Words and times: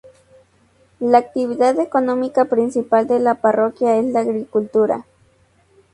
La 0.99 1.19
actividad 1.19 1.79
económica 1.79 2.45
principal 2.45 3.05
de 3.07 3.19
la 3.19 3.35
parroquia 3.35 3.97
es 3.97 4.05
la 4.07 4.21
agricultura. 4.21 5.05